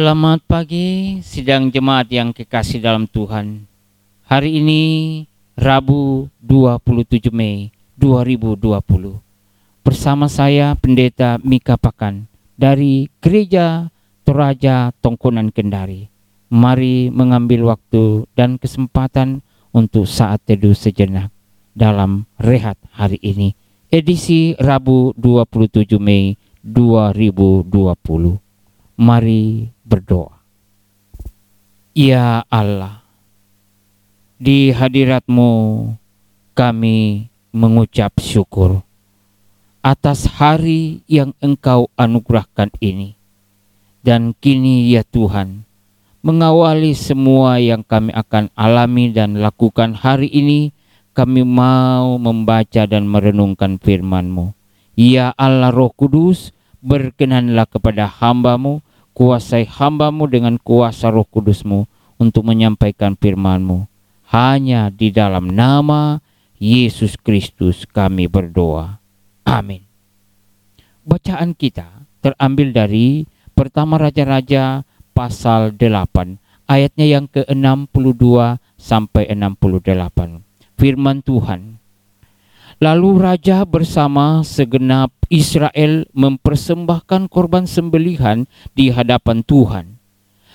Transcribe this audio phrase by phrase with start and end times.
[0.00, 3.68] Selamat pagi, sidang jemaat yang kekasih dalam Tuhan.
[4.24, 4.82] Hari ini
[5.52, 7.68] Rabu 27 Mei
[8.00, 8.80] 2020.
[9.84, 12.24] Bersama saya Pendeta Mika Pakan
[12.56, 13.92] dari Gereja
[14.24, 16.08] Toraja Tongkonan Kendari.
[16.48, 21.28] Mari mengambil waktu dan kesempatan untuk saat teduh sejenak
[21.76, 23.52] dalam rehat hari ini.
[23.92, 28.48] Edisi Rabu 27 Mei 2020.
[29.00, 30.44] Mari berdoa.
[31.96, 33.00] Ya Allah,
[34.36, 35.48] di hadiratmu
[36.52, 38.84] kami mengucap syukur
[39.80, 43.16] atas hari yang engkau anugerahkan ini.
[44.04, 45.64] Dan kini ya Tuhan,
[46.20, 50.76] mengawali semua yang kami akan alami dan lakukan hari ini,
[51.16, 54.52] kami mau membaca dan merenungkan firman-Mu.
[54.92, 56.52] Ya Allah Roh Kudus,
[56.84, 58.84] berkenanlah kepada hambamu
[59.16, 61.88] kuasai hambamu dengan kuasa roh kudusmu
[62.20, 63.88] untuk menyampaikan firmanmu.
[64.30, 66.22] Hanya di dalam nama
[66.60, 69.02] Yesus Kristus kami berdoa.
[69.48, 69.82] Amin.
[71.02, 73.24] Bacaan kita terambil dari
[73.56, 74.84] pertama Raja-Raja
[75.16, 78.22] pasal 8 ayatnya yang ke-62
[78.78, 80.46] sampai 68.
[80.78, 81.79] Firman Tuhan
[82.80, 90.00] Lalu raja bersama segenap Israel mempersembahkan korban sembelihan di hadapan Tuhan.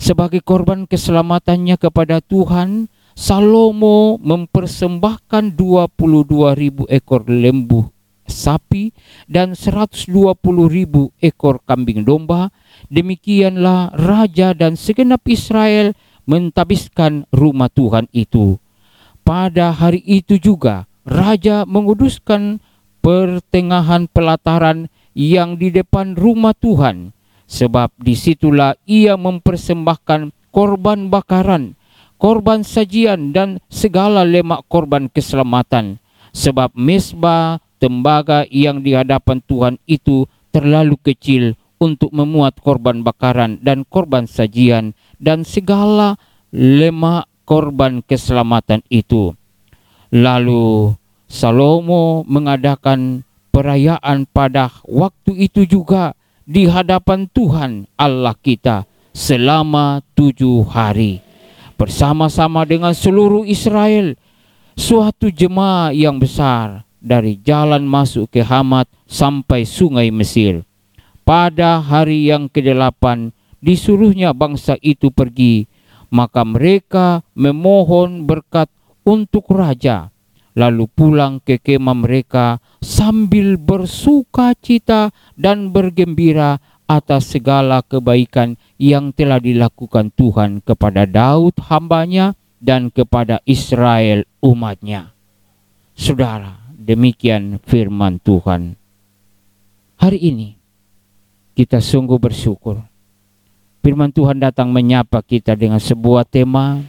[0.00, 7.92] Sebagai korban keselamatannya kepada Tuhan, Salomo mempersembahkan 22 ribu ekor lembu
[8.24, 8.96] sapi
[9.28, 10.08] dan 120
[10.72, 12.48] ribu ekor kambing domba.
[12.88, 15.92] Demikianlah raja dan segenap Israel
[16.24, 18.56] mentabiskan rumah Tuhan itu.
[19.20, 22.58] Pada hari itu juga raja menguduskan
[22.98, 27.14] pertengahan pelataran yang di depan rumah Tuhan,
[27.46, 31.78] sebab di situlah ia mempersembahkan korban bakaran,
[32.18, 36.02] korban sajian, dan segala lemak korban keselamatan.
[36.36, 43.88] Sebab mesbah tembaga yang di hadapan Tuhan itu terlalu kecil untuk memuat korban bakaran dan
[43.88, 46.20] korban sajian dan segala
[46.52, 49.36] lemak korban keselamatan itu
[50.14, 50.94] Lalu
[51.26, 56.14] Salomo mengadakan perayaan pada waktu itu juga
[56.46, 61.18] di hadapan Tuhan Allah kita selama tujuh hari
[61.74, 64.14] bersama-sama dengan seluruh Israel
[64.78, 70.62] suatu jemaah yang besar dari jalan masuk ke Hamat sampai sungai Mesir.
[71.26, 75.66] Pada hari yang kedelapan disuruhnya bangsa itu pergi,
[76.06, 78.70] maka mereka memohon berkat
[79.06, 80.10] untuk raja,
[80.58, 86.58] lalu pulang ke kemah mereka sambil bersuka cita dan bergembira
[86.90, 95.14] atas segala kebaikan yang telah dilakukan Tuhan kepada Daud hambanya dan kepada Israel umatnya.
[95.94, 98.74] Saudara, demikian firman Tuhan.
[99.96, 100.58] Hari ini
[101.56, 102.82] kita sungguh bersyukur.
[103.80, 106.82] Firman Tuhan datang menyapa kita dengan sebuah tema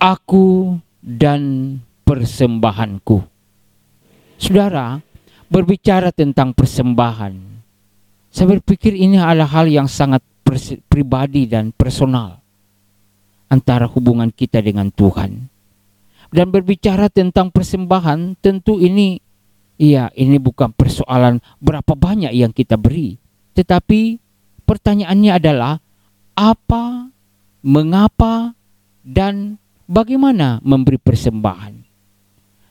[0.00, 1.76] aku dan
[2.08, 3.22] persembahanku.
[4.40, 4.98] Saudara,
[5.52, 7.36] berbicara tentang persembahan,
[8.32, 10.24] saya berpikir ini adalah hal yang sangat
[10.88, 12.40] pribadi dan personal
[13.52, 15.46] antara hubungan kita dengan Tuhan.
[16.30, 19.18] Dan berbicara tentang persembahan, tentu ini,
[19.82, 23.18] iya, ini bukan persoalan berapa banyak yang kita beri,
[23.58, 24.22] tetapi
[24.62, 25.82] pertanyaannya adalah
[26.38, 27.10] apa,
[27.66, 28.54] mengapa,
[29.90, 31.74] bagaimana memberi persembahan.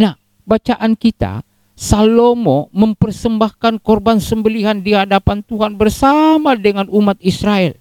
[0.00, 0.16] Nah,
[0.48, 1.44] bacaan kita
[1.76, 7.76] Salomo mempersembahkan korban sembelihan di hadapan Tuhan bersama dengan umat Israel.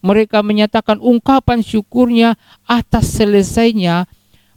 [0.00, 4.08] Mereka menyatakan ungkapan syukurnya atas selesainya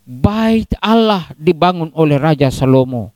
[0.04, 3.12] bait Allah dibangun oleh Raja Salomo.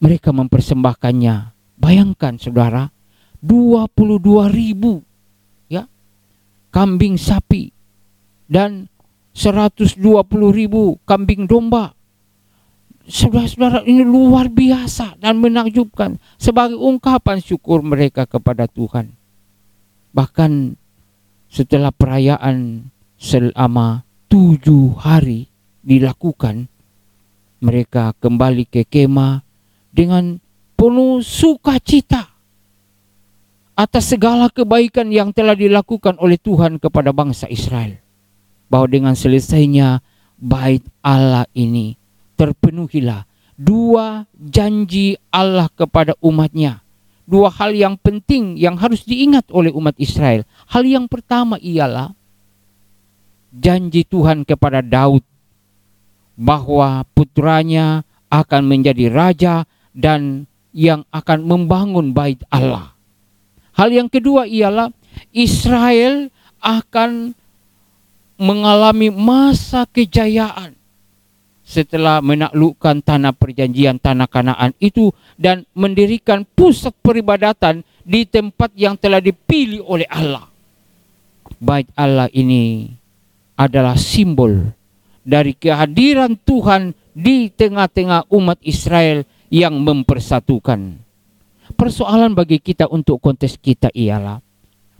[0.00, 1.54] Mereka mempersembahkannya.
[1.80, 2.88] Bayangkan saudara,
[3.44, 5.04] 22 ribu
[5.68, 5.84] ya
[6.72, 7.68] kambing sapi
[8.48, 8.88] dan
[9.34, 9.98] 120
[10.54, 11.92] ribu kambing domba.
[13.04, 19.12] Saudara-saudara ini luar biasa dan menakjubkan sebagai ungkapan syukur mereka kepada Tuhan.
[20.14, 20.78] Bahkan
[21.52, 22.88] setelah perayaan
[23.20, 25.52] selama tujuh hari
[25.84, 26.70] dilakukan,
[27.60, 29.44] mereka kembali ke kemah
[29.92, 30.40] dengan
[30.78, 32.32] penuh sukacita
[33.74, 38.03] atas segala kebaikan yang telah dilakukan oleh Tuhan kepada bangsa Israel
[38.68, 40.00] bahwa dengan selesainya
[40.40, 41.96] bait Allah ini
[42.34, 43.24] terpenuhilah
[43.54, 46.84] dua janji Allah kepada umatnya
[47.24, 50.44] dua hal yang penting yang harus diingat oleh umat Israel.
[50.68, 52.12] Hal yang pertama ialah
[53.50, 55.24] janji Tuhan kepada Daud
[56.36, 59.54] bahwa putranya akan menjadi raja
[59.94, 62.92] dan yang akan membangun bait Allah.
[63.74, 64.90] Hal yang kedua ialah
[65.30, 67.38] Israel akan
[68.40, 70.74] mengalami masa kejayaan
[71.64, 75.10] setelah menaklukkan tanah perjanjian tanah Kanaan itu
[75.40, 80.44] dan mendirikan pusat peribadatan di tempat yang telah dipilih oleh Allah.
[81.56, 82.92] Bait Allah ini
[83.56, 84.76] adalah simbol
[85.24, 91.00] dari kehadiran Tuhan di tengah-tengah umat Israel yang mempersatukan.
[91.74, 94.44] Persoalan bagi kita untuk kontes kita ialah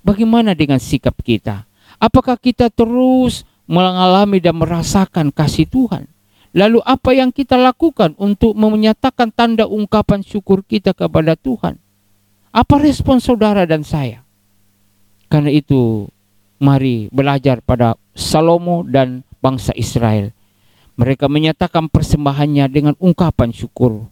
[0.01, 1.69] bagaimana dengan sikap kita?
[1.99, 6.11] Apakah kita terus mengalami dan merasakan kasih Tuhan?
[6.55, 11.83] Lalu apa yang kita lakukan untuk menyatakan tanda ungkapan syukur kita kepada Tuhan?
[12.55, 14.23] Apa respon saudara dan saya?
[15.27, 16.07] Karena itu
[16.63, 20.31] mari belajar pada Salomo dan bangsa Israel.
[20.95, 24.07] Mereka menyatakan persembahannya dengan ungkapan syukur.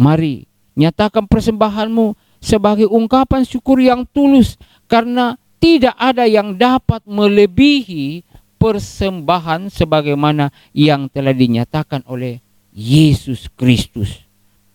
[0.00, 0.48] Mari,
[0.80, 4.56] nyatakan persembahanmu sebagai ungkapan syukur yang tulus
[4.88, 5.36] karena
[5.66, 8.22] tidak ada yang dapat melebihi
[8.54, 12.38] persembahan sebagaimana yang telah dinyatakan oleh
[12.70, 14.22] Yesus Kristus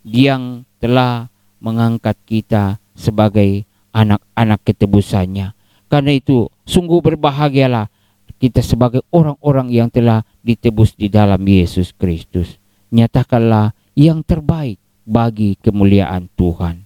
[0.04, 1.32] yang telah
[1.64, 3.64] mengangkat kita sebagai
[3.96, 5.56] anak-anak ketebusannya.
[5.88, 7.88] Karena itu sungguh berbahagialah
[8.36, 12.60] kita sebagai orang-orang yang telah ditebus di dalam Yesus Kristus.
[12.92, 14.76] Nyatakanlah yang terbaik
[15.08, 16.84] bagi kemuliaan Tuhan.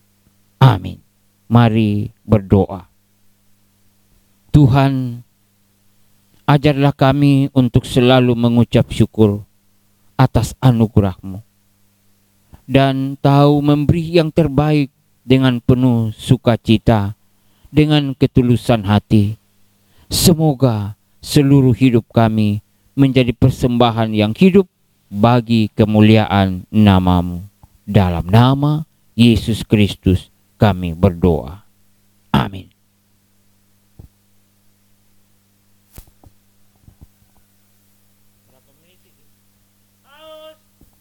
[0.61, 1.01] Amin.
[1.49, 2.94] Mari berdoa.
[4.55, 5.19] Tuhan,
[6.47, 9.43] ajarlah kami untuk selalu mengucap syukur
[10.15, 11.43] atas anugerah-Mu
[12.63, 14.95] dan tahu memberi yang terbaik
[15.27, 17.19] dengan penuh sukacita,
[17.67, 19.35] dengan ketulusan hati.
[20.07, 22.63] Semoga seluruh hidup kami
[22.95, 24.71] menjadi persembahan yang hidup
[25.11, 27.43] bagi kemuliaan namamu.
[27.83, 28.87] Dalam nama
[29.19, 31.67] Yesus Kristus kami berdoa.
[32.31, 32.74] Amin.